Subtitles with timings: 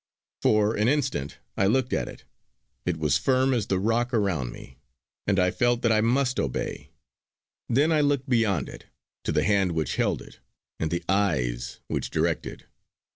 [0.41, 2.23] For an instant I looked at it;
[2.87, 4.79] it was firm as the rock around me,
[5.27, 6.89] and I felt that I must obey.
[7.69, 8.85] Then I looked beyond it,
[9.25, 10.39] to the hand which held it,
[10.79, 12.65] and the eyes which directed.